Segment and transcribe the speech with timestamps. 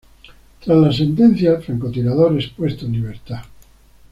[0.63, 3.43] Tras la sentencia, el francotirador es puesto en libertad.